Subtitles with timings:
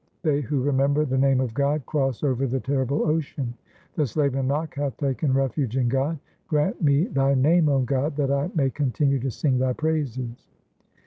[0.23, 3.53] They who remember the name of God Cross over the terrible ocean.
[3.93, 8.31] The slave Nanak hath taken refuge in God; Grant me Thy name, 0 God, that
[8.31, 10.47] I may continue to sing Thy praises.